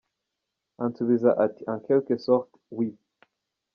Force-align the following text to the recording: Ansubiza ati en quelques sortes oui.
Ansubiza 0.83 1.29
ati 1.45 1.61
en 1.71 1.79
quelques 1.87 2.19
sortes 2.27 2.57
oui. 2.75 2.89